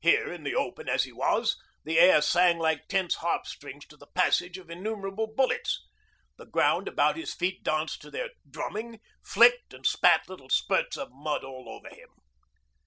Here, 0.00 0.32
in 0.32 0.44
the 0.44 0.54
open 0.54 0.88
as 0.88 1.04
he 1.04 1.12
was, 1.12 1.58
the 1.84 1.98
air 1.98 2.22
sang 2.22 2.58
like 2.58 2.88
tense 2.88 3.16
harp 3.16 3.46
strings 3.46 3.84
to 3.88 3.98
the 3.98 4.06
passage 4.06 4.56
of 4.56 4.70
innumerable 4.70 5.26
bullets, 5.26 5.86
the 6.38 6.46
ground 6.46 6.88
about 6.88 7.18
his 7.18 7.34
feet 7.34 7.62
danced 7.62 8.00
to 8.00 8.10
their 8.10 8.30
drumming, 8.50 8.98
flicked 9.22 9.74
and 9.74 9.84
spat 9.86 10.26
little 10.26 10.48
spurts 10.48 10.96
of 10.96 11.12
mud 11.12 11.44
all 11.44 11.68
over 11.68 11.94
him. 11.94 12.08